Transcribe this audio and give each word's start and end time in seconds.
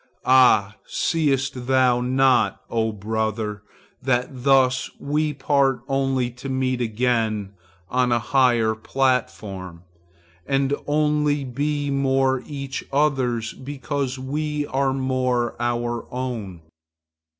Ah! 0.25 0.77
seest 0.87 1.67
thou 1.67 2.01
not, 2.01 2.61
O 2.71 2.91
brother, 2.91 3.61
that 4.01 4.29
thus 4.43 4.89
we 4.99 5.31
part 5.31 5.81
only 5.87 6.31
to 6.31 6.49
meet 6.49 6.81
again 6.81 7.53
on 7.87 8.11
a 8.11 8.17
higher 8.17 8.73
platform, 8.73 9.83
and 10.47 10.73
only 10.87 11.43
be 11.43 11.91
more 11.91 12.41
each 12.47 12.83
other's 12.91 13.53
because 13.53 14.17
we 14.17 14.65
are 14.69 14.91
more 14.91 15.55
our 15.61 16.11
own? 16.11 16.63